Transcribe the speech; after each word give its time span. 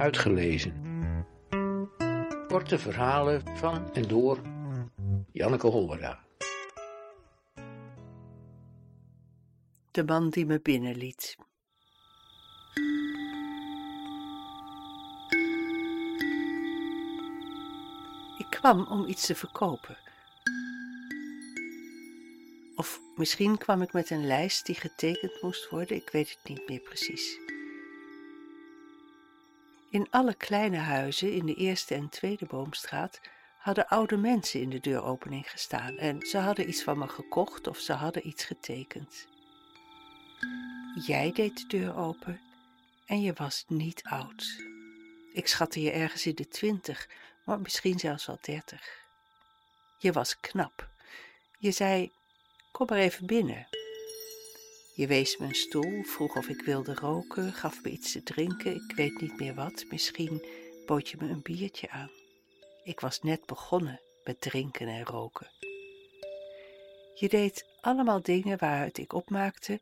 uitgelezen. 0.00 0.74
Korte 2.48 2.78
verhalen 2.78 3.56
van 3.56 3.94
en 3.94 4.08
door 4.08 4.40
Janneke 5.32 5.66
Hollera. 5.66 6.24
De 9.90 10.04
man 10.04 10.30
die 10.30 10.46
me 10.46 10.60
binnenliet. 10.60 11.36
Ik 18.38 18.46
kwam 18.50 18.86
om 18.86 19.06
iets 19.06 19.26
te 19.26 19.34
verkopen. 19.34 19.98
Of 22.74 23.00
misschien 23.16 23.58
kwam 23.58 23.82
ik 23.82 23.92
met 23.92 24.10
een 24.10 24.26
lijst 24.26 24.66
die 24.66 24.74
getekend 24.74 25.42
moest 25.42 25.70
worden, 25.70 25.96
ik 25.96 26.08
weet 26.12 26.30
het 26.30 26.48
niet 26.48 26.68
meer 26.68 26.80
precies. 26.80 27.49
In 29.90 30.06
alle 30.10 30.34
kleine 30.34 30.76
huizen 30.76 31.32
in 31.32 31.46
de 31.46 31.54
eerste 31.54 31.94
en 31.94 32.08
tweede 32.08 32.46
boomstraat 32.46 33.20
hadden 33.58 33.88
oude 33.88 34.16
mensen 34.16 34.60
in 34.60 34.70
de 34.70 34.80
deuropening 34.80 35.50
gestaan 35.50 35.96
en 35.98 36.26
ze 36.26 36.38
hadden 36.38 36.68
iets 36.68 36.82
van 36.82 36.98
me 36.98 37.08
gekocht 37.08 37.66
of 37.66 37.78
ze 37.78 37.92
hadden 37.92 38.26
iets 38.28 38.44
getekend. 38.44 39.28
Jij 41.06 41.32
deed 41.32 41.56
de 41.56 41.66
deur 41.66 41.96
open 41.96 42.40
en 43.06 43.20
je 43.20 43.32
was 43.32 43.64
niet 43.68 44.02
oud. 44.02 44.64
Ik 45.32 45.46
schatte 45.46 45.80
je 45.80 45.90
ergens 45.90 46.26
in 46.26 46.34
de 46.34 46.48
twintig, 46.48 47.08
maar 47.44 47.60
misschien 47.60 47.98
zelfs 47.98 48.26
wel 48.26 48.38
dertig. 48.40 49.04
Je 49.98 50.12
was 50.12 50.40
knap. 50.40 50.88
Je 51.58 51.70
zei, 51.70 52.12
kom 52.72 52.86
maar 52.90 52.98
even 52.98 53.26
binnen. 53.26 53.66
Je 55.00 55.06
wees 55.06 55.36
me 55.36 55.46
een 55.46 55.54
stoel, 55.54 56.02
vroeg 56.02 56.36
of 56.36 56.48
ik 56.48 56.62
wilde 56.62 56.94
roken, 56.94 57.52
gaf 57.52 57.82
me 57.82 57.90
iets 57.90 58.12
te 58.12 58.22
drinken, 58.22 58.74
ik 58.74 58.96
weet 58.96 59.20
niet 59.20 59.38
meer 59.38 59.54
wat, 59.54 59.84
misschien 59.88 60.44
bood 60.86 61.08
je 61.08 61.16
me 61.20 61.28
een 61.28 61.42
biertje 61.42 61.90
aan. 61.90 62.10
Ik 62.84 63.00
was 63.00 63.22
net 63.22 63.46
begonnen 63.46 64.00
met 64.24 64.40
drinken 64.40 64.88
en 64.88 65.04
roken. 65.04 65.50
Je 67.14 67.28
deed 67.28 67.64
allemaal 67.80 68.22
dingen 68.22 68.58
waaruit 68.58 68.98
ik 68.98 69.12
opmaakte 69.12 69.80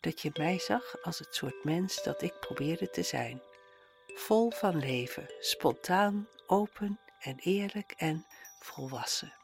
dat 0.00 0.20
je 0.20 0.30
mij 0.34 0.58
zag 0.58 1.02
als 1.02 1.18
het 1.18 1.34
soort 1.34 1.64
mens 1.64 2.02
dat 2.02 2.22
ik 2.22 2.40
probeerde 2.40 2.90
te 2.90 3.02
zijn. 3.02 3.42
Vol 4.06 4.50
van 4.50 4.78
leven, 4.78 5.26
spontaan, 5.40 6.28
open 6.46 7.00
en 7.20 7.38
eerlijk 7.38 7.94
en 7.96 8.26
volwassen. 8.60 9.34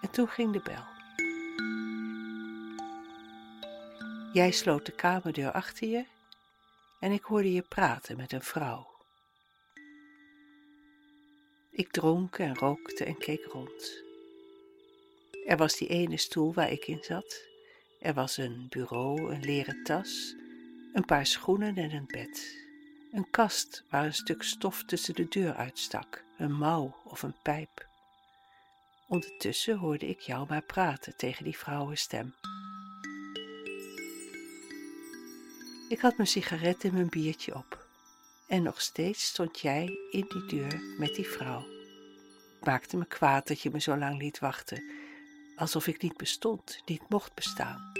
En 0.00 0.10
toen 0.10 0.28
ging 0.28 0.52
de 0.52 0.60
bel. 0.60 0.99
Jij 4.32 4.50
sloot 4.50 4.86
de 4.86 4.92
kamerdeur 4.92 5.52
achter 5.52 5.88
je 5.88 6.04
en 7.00 7.12
ik 7.12 7.22
hoorde 7.22 7.52
je 7.52 7.62
praten 7.62 8.16
met 8.16 8.32
een 8.32 8.42
vrouw. 8.42 8.88
Ik 11.70 11.90
dronk 11.90 12.38
en 12.38 12.56
rookte 12.56 13.04
en 13.04 13.18
keek 13.18 13.44
rond. 13.44 14.02
Er 15.46 15.56
was 15.56 15.76
die 15.76 15.88
ene 15.88 16.16
stoel 16.16 16.54
waar 16.54 16.70
ik 16.70 16.86
in 16.86 17.02
zat. 17.02 17.46
Er 18.00 18.14
was 18.14 18.36
een 18.36 18.66
bureau, 18.68 19.34
een 19.34 19.44
leren 19.44 19.82
tas, 19.82 20.34
een 20.92 21.04
paar 21.04 21.26
schoenen 21.26 21.76
en 21.76 21.92
een 21.92 22.06
bed. 22.06 22.56
Een 23.12 23.30
kast 23.30 23.84
waar 23.88 24.04
een 24.04 24.14
stuk 24.14 24.42
stof 24.42 24.84
tussen 24.84 25.14
de 25.14 25.28
deur 25.28 25.54
uitstak, 25.54 26.24
een 26.36 26.52
mouw 26.52 26.96
of 27.04 27.22
een 27.22 27.36
pijp. 27.42 27.88
Ondertussen 29.08 29.76
hoorde 29.76 30.08
ik 30.08 30.20
jou 30.20 30.46
maar 30.48 30.62
praten 30.62 31.16
tegen 31.16 31.44
die 31.44 31.58
vrouwenstem. 31.58 32.34
Ik 35.90 36.00
had 36.00 36.16
mijn 36.16 36.28
sigaret 36.28 36.84
en 36.84 36.92
mijn 36.92 37.08
biertje 37.08 37.54
op. 37.54 37.86
En 38.48 38.62
nog 38.62 38.80
steeds 38.80 39.24
stond 39.24 39.60
jij 39.60 39.98
in 40.10 40.26
die 40.28 40.46
deur 40.46 40.80
met 40.98 41.14
die 41.14 41.26
vrouw. 41.26 41.64
Het 42.54 42.64
maakte 42.64 42.96
me 42.96 43.06
kwaad 43.06 43.48
dat 43.48 43.60
je 43.60 43.70
me 43.70 43.80
zo 43.80 43.96
lang 43.96 44.18
liet 44.18 44.38
wachten, 44.38 44.84
alsof 45.56 45.86
ik 45.86 46.02
niet 46.02 46.16
bestond, 46.16 46.82
niet 46.84 47.08
mocht 47.08 47.34
bestaan. 47.34 47.92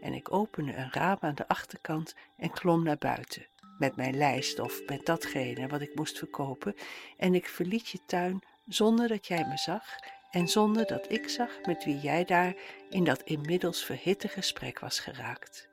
En 0.00 0.12
ik 0.12 0.32
opende 0.32 0.76
een 0.76 0.92
raam 0.92 1.18
aan 1.20 1.34
de 1.34 1.48
achterkant 1.48 2.14
en 2.36 2.50
klom 2.50 2.82
naar 2.82 2.98
buiten, 2.98 3.46
met 3.78 3.96
mijn 3.96 4.16
lijst 4.16 4.58
of 4.58 4.86
met 4.86 5.06
datgene 5.06 5.66
wat 5.66 5.80
ik 5.80 5.94
moest 5.94 6.18
verkopen, 6.18 6.74
en 7.16 7.34
ik 7.34 7.48
verliet 7.48 7.88
je 7.88 7.98
tuin 8.06 8.42
zonder 8.66 9.08
dat 9.08 9.26
jij 9.26 9.46
me 9.46 9.56
zag 9.56 9.84
en 10.34 10.48
zonder 10.48 10.86
dat 10.86 11.10
ik 11.10 11.28
zag 11.28 11.60
met 11.66 11.84
wie 11.84 11.98
jij 11.98 12.24
daar 12.24 12.54
in 12.90 13.04
dat 13.04 13.22
inmiddels 13.22 13.84
verhitte 13.84 14.28
gesprek 14.28 14.78
was 14.78 14.98
geraakt. 14.98 15.68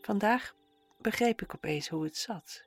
Vandaag 0.00 0.54
begreep 0.98 1.42
ik 1.42 1.54
opeens 1.54 1.88
hoe 1.88 2.04
het 2.04 2.16
zat. 2.16 2.64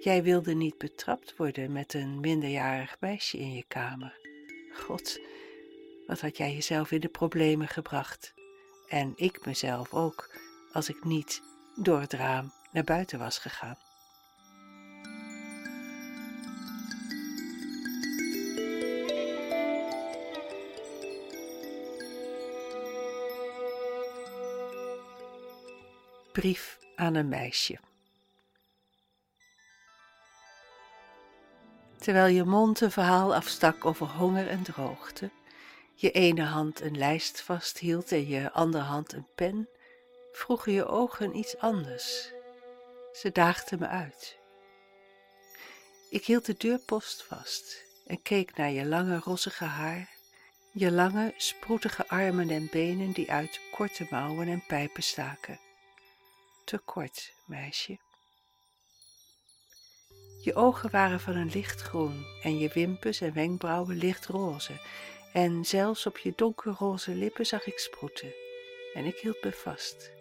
Jij 0.00 0.22
wilde 0.22 0.54
niet 0.54 0.78
betrapt 0.78 1.36
worden 1.36 1.72
met 1.72 1.94
een 1.94 2.20
minderjarig 2.20 2.96
meisje 3.00 3.38
in 3.38 3.52
je 3.52 3.64
kamer. 3.68 4.18
God, 4.72 5.20
wat 6.06 6.20
had 6.20 6.36
jij 6.36 6.52
jezelf 6.52 6.90
in 6.90 7.00
de 7.00 7.08
problemen 7.08 7.68
gebracht? 7.68 8.34
En 8.88 9.12
ik 9.16 9.46
mezelf 9.46 9.92
ook, 9.92 10.36
als 10.72 10.88
ik 10.88 11.04
niet 11.04 11.42
door 11.76 12.00
het 12.00 12.12
raam 12.12 12.52
naar 12.72 12.84
buiten 12.84 13.18
was 13.18 13.38
gegaan. 13.38 13.83
Brief 26.34 26.78
aan 26.96 27.14
een 27.14 27.28
meisje. 27.28 27.78
Terwijl 31.98 32.34
je 32.34 32.44
mond 32.44 32.80
een 32.80 32.90
verhaal 32.90 33.34
afstak 33.34 33.84
over 33.84 34.06
honger 34.06 34.48
en 34.48 34.62
droogte, 34.62 35.30
je 35.94 36.10
ene 36.10 36.42
hand 36.42 36.80
een 36.80 36.98
lijst 36.98 37.40
vasthield 37.40 38.12
en 38.12 38.28
je 38.28 38.52
andere 38.52 38.84
hand 38.84 39.12
een 39.12 39.26
pen, 39.34 39.68
vroegen 40.32 40.72
je 40.72 40.86
ogen 40.86 41.36
iets 41.36 41.58
anders. 41.58 42.32
Ze 43.12 43.30
daagden 43.32 43.78
me 43.78 43.86
uit. 43.86 44.38
Ik 46.10 46.26
hield 46.26 46.46
de 46.46 46.54
deurpost 46.56 47.24
vast 47.24 47.84
en 48.06 48.22
keek 48.22 48.56
naar 48.56 48.70
je 48.70 48.86
lange 48.86 49.18
rossige 49.18 49.64
haar, 49.64 50.08
je 50.72 50.90
lange 50.90 51.34
sproetige 51.36 52.08
armen 52.08 52.50
en 52.50 52.68
benen 52.70 53.12
die 53.12 53.30
uit 53.30 53.60
korte 53.72 54.06
mouwen 54.10 54.48
en 54.48 54.64
pijpen 54.66 55.02
staken. 55.02 55.63
Te 56.64 56.78
kort, 56.78 57.34
meisje. 57.46 57.98
Je 60.40 60.54
ogen 60.54 60.90
waren 60.90 61.20
van 61.20 61.36
een 61.36 61.50
lichtgroen 61.50 62.24
en 62.42 62.58
je 62.58 62.68
wimpers 62.68 63.20
en 63.20 63.32
wenkbrauwen 63.32 63.96
lichtroze 63.96 64.80
en 65.32 65.64
zelfs 65.64 66.06
op 66.06 66.18
je 66.18 66.32
donkerroze 66.36 67.14
lippen 67.14 67.46
zag 67.46 67.66
ik 67.66 67.78
sproeten 67.78 68.34
en 68.94 69.04
ik 69.04 69.16
hield 69.16 69.44
me 69.44 69.52
vast. 69.52 70.12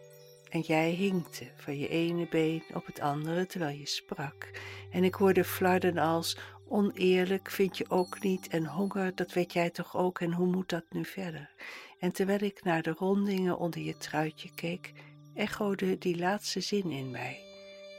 En 0.50 0.60
jij 0.60 0.90
hinkte 0.90 1.52
van 1.56 1.78
je 1.78 1.88
ene 1.88 2.28
been 2.28 2.64
op 2.74 2.86
het 2.86 3.00
andere 3.00 3.46
terwijl 3.46 3.78
je 3.78 3.88
sprak 3.88 4.50
en 4.92 5.04
ik 5.04 5.14
hoorde 5.14 5.44
flarden 5.44 5.98
als 5.98 6.38
oneerlijk 6.68 7.50
vind 7.50 7.78
je 7.78 7.90
ook 7.90 8.22
niet 8.22 8.48
en 8.48 8.66
honger 8.66 9.16
dat 9.16 9.34
weet 9.34 9.54
jij 9.54 9.70
toch 9.70 9.98
ook 9.98 10.20
en 10.20 10.34
hoe 10.34 10.48
moet 10.48 10.70
dat 10.70 10.86
nu 10.90 11.06
verder? 11.06 11.52
En 12.00 12.12
terwijl 12.12 12.42
ik 12.42 12.64
naar 12.64 12.82
de 12.82 12.92
rondingen 12.98 13.58
onder 13.58 13.82
je 13.82 13.98
truitje 13.98 14.54
keek, 14.56 14.94
echode 15.36 15.98
die 15.98 16.18
laatste 16.18 16.62
zin 16.62 16.92
in 16.92 17.12
mij 17.12 17.40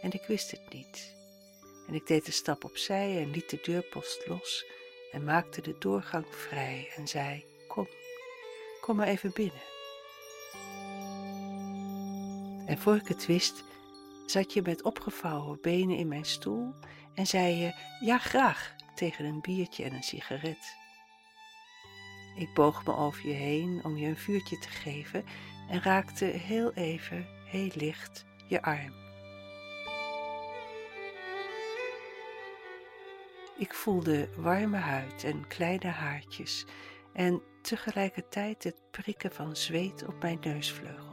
en 0.02 0.12
ik 0.12 0.24
wist 0.26 0.50
het 0.50 0.72
niet. 0.72 1.16
En 1.86 1.94
ik 1.94 2.06
deed 2.06 2.26
de 2.26 2.32
stap 2.32 2.64
opzij 2.64 3.22
en 3.22 3.30
liet 3.30 3.50
de 3.50 3.58
deurpost 3.62 4.26
los 4.26 4.66
en 5.12 5.24
maakte 5.24 5.60
de 5.60 5.76
doorgang 5.78 6.26
vrij 6.30 6.92
en 6.96 7.08
zei: 7.08 7.44
Kom, 7.68 7.88
kom 8.80 8.96
maar 8.96 9.06
even 9.06 9.32
binnen. 9.34 9.62
En 12.66 12.78
voor 12.78 12.96
ik 12.96 13.08
het 13.08 13.26
wist, 13.26 13.64
zat 14.26 14.52
je 14.52 14.62
met 14.62 14.82
opgevouwen 14.82 15.58
benen 15.60 15.96
in 15.96 16.08
mijn 16.08 16.24
stoel 16.24 16.74
en 17.14 17.26
zei 17.26 17.54
je: 17.54 17.72
Ja, 18.00 18.18
graag, 18.18 18.74
tegen 18.94 19.24
een 19.24 19.40
biertje 19.40 19.84
en 19.84 19.92
een 19.92 20.02
sigaret. 20.02 20.76
Ik 22.36 22.54
boog 22.54 22.84
me 22.86 22.96
over 22.96 23.28
je 23.28 23.34
heen 23.34 23.80
om 23.84 23.96
je 23.96 24.06
een 24.06 24.16
vuurtje 24.16 24.58
te 24.58 24.68
geven 24.68 25.24
en 25.68 25.82
raakte 25.82 26.24
heel 26.24 26.72
even, 26.72 27.26
heel 27.44 27.70
licht, 27.74 28.24
je 28.46 28.62
arm. 28.62 28.92
Ik 33.58 33.74
voelde 33.74 34.28
warme 34.36 34.76
huid 34.76 35.24
en 35.24 35.46
kleine 35.46 35.86
haartjes 35.86 36.64
en 37.12 37.42
tegelijkertijd 37.62 38.64
het 38.64 38.82
prikken 38.90 39.32
van 39.32 39.56
zweet 39.56 40.06
op 40.06 40.22
mijn 40.22 40.38
neusvleugel. 40.40 41.12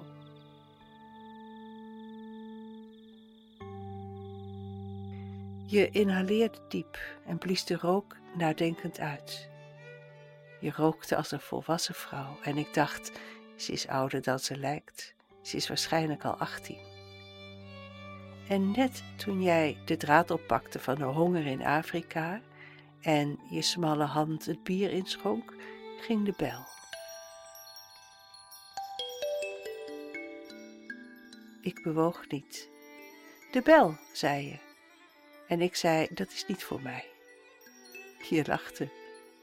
Je 5.66 5.90
inhaleerde 5.90 6.58
diep 6.68 7.00
en 7.26 7.38
blies 7.38 7.66
de 7.66 7.76
rook 7.76 8.18
nadenkend 8.38 9.00
uit. 9.00 9.50
Je 10.60 10.72
rookte 10.72 11.16
als 11.16 11.32
een 11.32 11.40
volwassen 11.40 11.96
vrouw 11.96 12.38
en 12.44 12.58
ik 12.58 12.74
dacht, 12.74 13.12
ze 13.62 13.72
is 13.72 13.88
ouder 13.88 14.22
dan 14.22 14.40
ze 14.40 14.58
lijkt. 14.58 15.14
Ze 15.42 15.56
is 15.56 15.68
waarschijnlijk 15.68 16.26
al 16.26 16.36
18. 16.36 16.78
En 18.48 18.72
net 18.72 19.04
toen 19.18 19.42
jij 19.42 19.78
de 19.86 19.98
draad 19.98 20.32
oppakte 20.32 20.80
van 20.80 20.96
de 20.96 21.04
honger 21.04 21.46
in 21.46 21.66
Afrika 21.66 22.42
en 23.02 23.40
je 23.50 23.62
smalle 23.62 24.04
hand 24.04 24.46
het 24.46 24.64
bier 24.64 24.92
inschonk, 24.92 25.54
ging 26.00 26.26
de 26.26 26.34
bel. 26.38 26.66
Ik 31.62 31.84
bewoog 31.84 32.28
niet. 32.28 32.70
De 33.52 33.62
bel, 33.62 33.98
zei 34.14 34.46
je. 34.46 34.58
En 35.48 35.62
ik 35.62 35.76
zei, 35.76 36.08
dat 36.14 36.32
is 36.32 36.46
niet 36.48 36.64
voor 36.64 36.82
mij. 36.82 37.06
Je 38.30 38.44
lachte. 38.48 38.90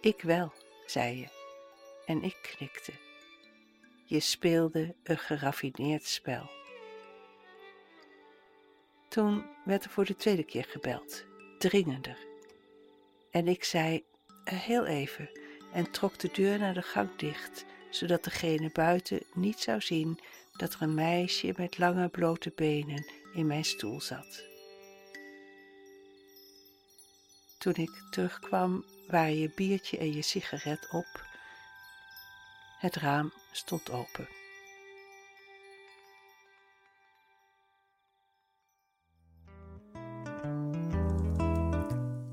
Ik 0.00 0.22
wel, 0.22 0.52
zei 0.86 1.18
je. 1.18 1.28
En 2.06 2.22
ik 2.22 2.56
knikte. 2.56 3.07
Je 4.10 4.20
speelde 4.20 4.94
een 5.02 5.18
geraffineerd 5.18 6.04
spel. 6.04 6.50
Toen 9.08 9.44
werd 9.64 9.84
er 9.84 9.90
voor 9.90 10.04
de 10.04 10.16
tweede 10.16 10.44
keer 10.44 10.64
gebeld, 10.64 11.24
dringender. 11.58 12.18
En 13.30 13.48
ik 13.48 13.64
zei, 13.64 14.04
eh, 14.44 14.58
heel 14.58 14.86
even, 14.86 15.30
en 15.72 15.90
trok 15.90 16.18
de 16.18 16.28
deur 16.32 16.58
naar 16.58 16.74
de 16.74 16.82
gang 16.82 17.16
dicht, 17.16 17.64
zodat 17.90 18.24
degene 18.24 18.70
buiten 18.72 19.22
niet 19.34 19.58
zou 19.58 19.80
zien 19.80 20.20
dat 20.52 20.74
er 20.74 20.82
een 20.82 20.94
meisje 20.94 21.54
met 21.56 21.78
lange 21.78 22.08
blote 22.08 22.52
benen 22.54 23.06
in 23.32 23.46
mijn 23.46 23.64
stoel 23.64 24.00
zat. 24.00 24.44
Toen 27.58 27.74
ik 27.74 28.02
terugkwam, 28.10 28.84
waren 29.08 29.38
je 29.38 29.52
biertje 29.54 29.98
en 29.98 30.12
je 30.12 30.22
sigaret 30.22 30.88
op. 30.90 31.27
Het 32.78 32.96
raam 32.96 33.32
stond 33.52 33.90
open. 33.90 34.28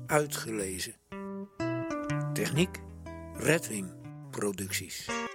Uitgelezen. 0.06 0.94
Techniek 2.32 2.80
Redwing 3.34 3.92
Producties. 4.30 5.25